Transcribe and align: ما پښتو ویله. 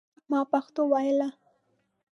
ما 0.29 0.39
پښتو 0.51 0.81
ویله. 0.91 1.29